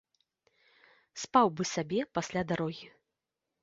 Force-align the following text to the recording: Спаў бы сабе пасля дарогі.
Спаў 1.25 1.47
бы 1.59 1.63
сабе 1.75 1.99
пасля 2.19 2.41
дарогі. 2.55 2.95